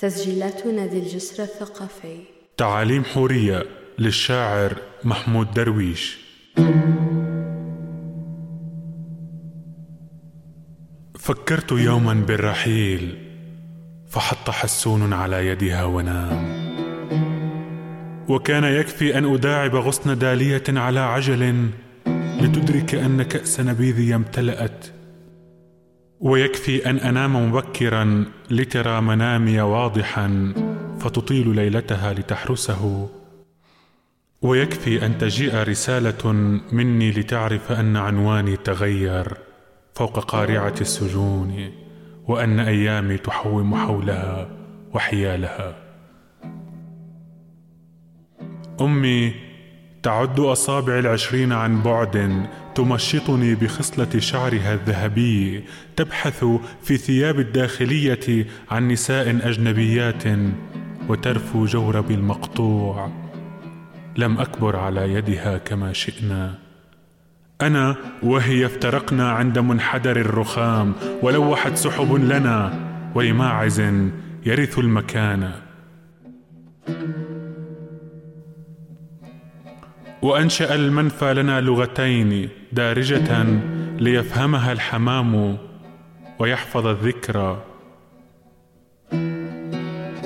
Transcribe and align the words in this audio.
تسجيلات 0.00 0.66
نادي 0.66 0.98
الجسر 0.98 1.42
الثقافي. 1.42 2.18
تعاليم 2.56 3.04
حورية 3.04 3.64
للشاعر 3.98 4.76
محمود 5.04 5.54
درويش. 5.54 6.18
فكرت 11.18 11.72
يوما 11.72 12.14
بالرحيل 12.14 13.18
فحط 14.08 14.50
حسون 14.50 15.12
على 15.12 15.46
يدها 15.46 15.84
ونام. 15.84 16.68
وكان 18.28 18.64
يكفي 18.64 19.18
أن 19.18 19.34
أداعب 19.34 19.74
غصن 19.74 20.18
دالية 20.18 20.64
على 20.68 21.00
عجل 21.00 21.70
لتدرك 22.40 22.94
أن 22.94 23.22
كأس 23.22 23.60
نبيذي 23.60 24.14
امتلات 24.14 24.86
ويكفي 26.20 26.90
أن 26.90 26.96
أنام 26.96 27.48
مبكرا 27.48 28.24
لترى 28.50 29.00
منامي 29.00 29.60
واضحا 29.60 30.54
فتطيل 31.00 31.56
ليلتها 31.56 32.12
لتحرسه. 32.12 33.08
ويكفي 34.42 35.06
أن 35.06 35.18
تجيء 35.18 35.56
رسالة 35.56 36.32
مني 36.72 37.10
لتعرف 37.10 37.72
أن 37.72 37.96
عنواني 37.96 38.56
تغير 38.56 39.36
فوق 39.94 40.18
قارعة 40.18 40.74
السجون 40.80 41.72
وأن 42.28 42.60
أيامي 42.60 43.18
تحوم 43.18 43.74
حولها 43.74 44.48
وحيالها. 44.94 45.76
أمي 48.80 49.47
تعد 50.02 50.40
أصابع 50.40 50.98
العشرين 50.98 51.52
عن 51.52 51.82
بعد 51.82 52.46
تمشطني 52.74 53.54
بخصلة 53.54 54.18
شعرها 54.18 54.74
الذهبي 54.74 55.64
تبحث 55.96 56.44
في 56.82 56.96
ثياب 56.96 57.40
الداخلية 57.40 58.46
عن 58.70 58.88
نساء 58.88 59.48
أجنبيات 59.48 60.24
وترفو 61.08 61.64
جوربي 61.64 62.14
المقطوع 62.14 63.10
لم 64.16 64.38
أكبر 64.38 64.76
على 64.76 65.12
يدها 65.12 65.58
كما 65.58 65.92
شئنا. 65.92 66.54
أنا 67.60 67.96
وهي 68.22 68.66
افترقنا 68.66 69.30
عند 69.30 69.58
منحدر 69.58 70.16
الرخام 70.16 70.94
ولوحت 71.22 71.76
سحب 71.76 72.14
لنا 72.14 72.72
ولماعز 73.14 73.80
يرث 74.46 74.78
المكان. 74.78 75.67
وأنشأ 80.22 80.74
المنفى 80.74 81.34
لنا 81.34 81.60
لغتين 81.60 82.48
دارجة 82.72 83.44
ليفهمها 83.98 84.72
الحمام 84.72 85.58
ويحفظ 86.38 86.86
الذكرى 86.86 87.64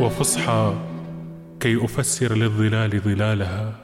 وفصحى 0.00 0.74
كي 1.60 1.84
أفسر 1.84 2.34
للظلال 2.34 3.00
ظلالها. 3.00 3.74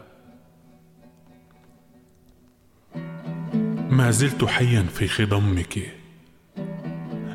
ما 3.91 4.11
زلت 4.11 4.45
حيا 4.45 4.83
في 4.83 5.09
خضمك. 5.09 5.79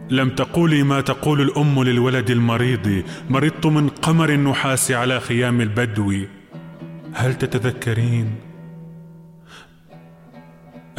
لم 0.10 0.30
تقولي 0.30 0.84
ما 0.84 1.02
تقول 1.02 1.42
الأم 1.42 1.84
للولد 1.84 2.30
المريض. 2.30 3.04
مرضت 3.30 3.66
من 3.66 3.90
قمر 3.90 4.30
النحاس 4.30 4.92
على 4.92 5.20
خيام 5.20 5.62
البدو. 5.62 6.14
هل 7.14 7.38
تتذكرين 7.38 8.51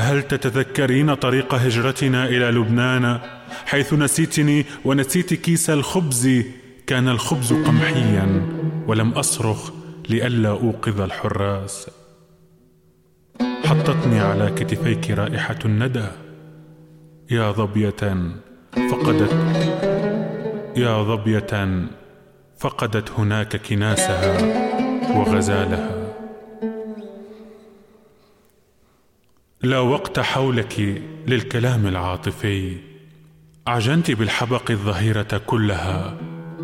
هل 0.03 0.22
تتذكرين 0.22 1.14
طريق 1.14 1.55
هجرتنا 1.55 2.25
إلى 2.25 2.50
لبنان؟ 2.50 3.20
حيث 3.67 3.95
نسيتني 3.95 4.67
ونسيت 4.84 5.34
كيس 5.34 5.70
الخبز. 5.70 6.28
كان 6.86 7.08
الخبز 7.08 7.53
قمحيا 7.53 8.42
ولم 8.86 9.11
أصرخ 9.11 9.70
لئلا 10.08 10.48
أوقظ 10.48 11.00
الحراس. 11.00 11.91
حطتني 13.64 14.20
على 14.20 14.50
كتفيك 14.50 15.11
رائحة 15.11 15.58
الندى. 15.64 16.07
يا 17.30 17.52
ظبيه 17.52 18.02
فقدت 18.90 19.33
يا 20.77 21.02
ظبيه 21.02 21.86
فقدت 22.58 23.11
هناك 23.11 23.57
كناسها 23.57 24.39
وغزالها. 25.17 26.02
لا 29.64 29.78
وقت 29.78 30.20
حولك 30.20 31.02
للكلام 31.27 31.86
العاطفي. 31.86 32.77
أعجنت 33.68 34.11
بالحبق 34.11 34.70
الظهيرة 34.70 35.40
كلها 35.46 36.17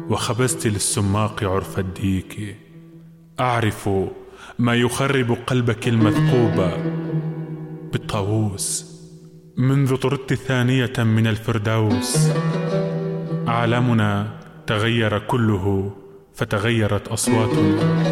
وخبزت 0.08 0.66
للسماق 0.66 1.44
عرف 1.44 1.78
الديك. 1.78 2.56
أعرف 3.40 3.90
ما 4.58 4.74
يخرب 4.74 5.32
قلبك 5.46 5.88
المثقوب 5.88 6.70
بالطاووس 7.92 8.86
منذ 9.56 9.96
طردت 9.96 10.34
ثانية 10.34 10.92
من 10.98 11.26
الفردوس. 11.26 12.28
عالمنا 13.46 14.40
تغير 14.66 15.18
كله 15.18 15.92
فتغيرت 16.34 17.08
أصواتنا. 17.08 18.04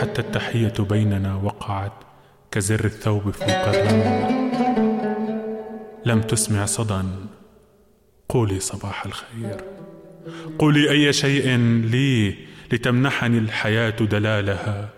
حتى 0.00 0.20
التحية 0.20 0.74
بيننا 0.78 1.34
وقعت 1.34 2.07
كزر 2.50 2.84
الثوب 2.84 3.30
فوق 3.30 3.68
الرمل 3.68 4.48
لم 6.04 6.20
تسمع 6.20 6.64
صدى. 6.64 7.02
قولي 8.28 8.60
صباح 8.60 9.06
الخير. 9.06 9.60
قولي 10.58 10.90
أي 10.90 11.12
شيء 11.12 11.56
لي 11.84 12.34
لتمنحني 12.72 13.38
الحياة 13.38 13.90
دلالها. 13.90 14.88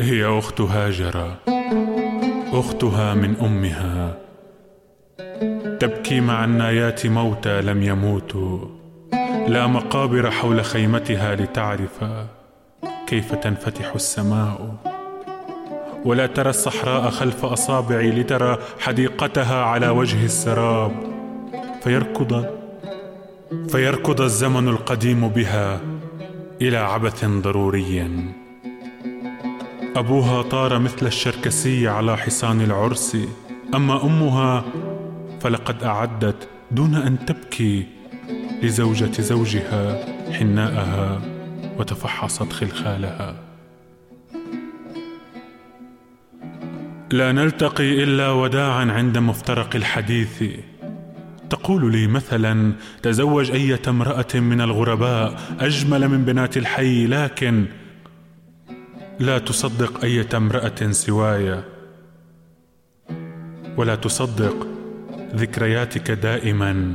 هي 0.00 0.24
اخت 0.24 0.60
هاجر 0.60 1.36
أختها 2.52 3.14
من 3.14 3.36
أمها. 3.36 4.18
تبكي 5.78 6.20
مع 6.20 6.44
النايات 6.44 7.06
موتى 7.06 7.60
لم 7.60 7.82
يموتوا. 7.82 8.66
لا 9.48 9.66
مقابر 9.66 10.30
حول 10.30 10.64
خيمتها 10.64 11.34
لتعرف 11.34 12.04
كيف 13.06 13.34
تنفتح 13.34 13.94
السماء؟ 13.94 14.74
ولا 16.04 16.26
ترى 16.26 16.50
الصحراء 16.50 17.10
خلف 17.10 17.44
اصابعي 17.44 18.10
لترى 18.10 18.58
حديقتها 18.78 19.64
على 19.64 19.88
وجه 19.88 20.24
السراب. 20.24 20.92
فيركض 21.82 22.46
فيركض 23.68 24.20
الزمن 24.20 24.68
القديم 24.68 25.28
بها 25.28 25.80
إلى 26.62 26.76
عبث 26.76 27.24
ضروري. 27.24 28.10
أبوها 29.96 30.42
طار 30.42 30.78
مثل 30.78 31.06
الشركسي 31.06 31.88
على 31.88 32.16
حصان 32.16 32.60
العرس 32.60 33.16
أما 33.74 34.04
أمها 34.04 34.64
فلقد 35.40 35.84
أعدت 35.84 36.48
دون 36.70 36.94
أن 36.94 37.26
تبكي 37.26 37.86
لزوجة 38.62 39.20
زوجها 39.20 40.04
حناءها. 40.32 41.35
وتفحصت 41.78 42.52
خلخالها. 42.52 43.36
لا 47.12 47.32
نلتقي 47.32 48.02
إلا 48.04 48.30
وداعا 48.30 48.84
عند 48.92 49.18
مفترق 49.18 49.76
الحديث. 49.76 50.44
تقول 51.50 51.92
لي 51.92 52.06
مثلا 52.06 52.72
تزوج 53.02 53.50
أية 53.50 53.82
امرأة 53.88 54.34
من 54.34 54.60
الغرباء 54.60 55.40
أجمل 55.60 56.08
من 56.08 56.24
بنات 56.24 56.56
الحي 56.56 57.06
لكن 57.06 57.66
لا 59.18 59.38
تصدق 59.38 60.04
أية 60.04 60.28
امرأة 60.34 60.90
سواي 60.90 61.62
ولا 63.76 63.94
تصدق 63.94 64.66
ذكرياتك 65.34 66.10
دائما. 66.10 66.94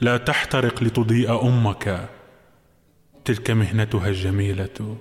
لا 0.00 0.16
تحترق 0.16 0.82
لتضيء 0.82 1.46
أمك. 1.48 2.08
تلك 3.26 3.50
مهنتها 3.50 4.08
الجميلة. 4.08 4.96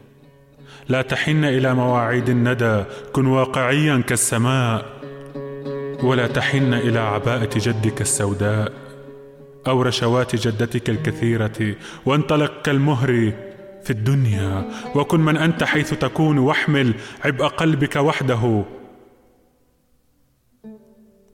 لا 0.90 1.02
تحن 1.02 1.44
إلى 1.44 1.74
مواعيد 1.74 2.30
الندى 2.30 2.84
كن 3.14 3.26
واقعيا 3.26 4.04
كالسماء 4.08 4.86
ولا 6.04 6.28
تحن 6.28 6.74
إلى 6.74 7.00
عباءة 7.00 7.50
جدك 7.58 8.02
السوداء. 8.02 8.74
أو 9.68 9.82
رشوات 9.82 10.36
جدتك 10.36 10.90
الكثيرة 10.90 11.76
وانطلق 12.06 12.62
كالمهر 12.62 13.34
في 13.84 13.90
الدنيا. 13.90 14.70
وكن 14.96 15.20
من 15.20 15.38
أنت 15.38 15.64
حيث 15.64 15.94
تكون 15.94 16.38
واحمل 16.38 16.94
عبء 17.26 17.48
قلبك 17.48 17.96
وحده. 17.96 18.64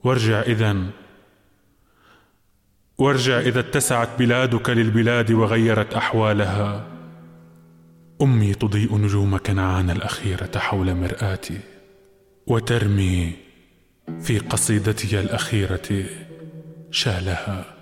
وارجع 0.04 0.40
اذا 0.40 0.76
وارجع 2.98 3.40
إذا 3.40 3.60
اتسعت 3.60 4.08
بلادك 4.18 4.70
للبلاد 4.70 5.30
وغيرت 5.30 5.94
أحوالها. 5.94 6.86
أمي 8.22 8.54
تضيء 8.54 8.96
نجوم 8.96 9.36
كنعان 9.36 9.90
الأخيرة 9.90 10.50
حول 10.58 10.94
مرآتي 10.94 11.60
وترمي 12.46 13.32
في 14.20 14.38
قصيدتي 14.38 15.20
الأخيرة 15.20 16.04
شالها. 16.90 17.81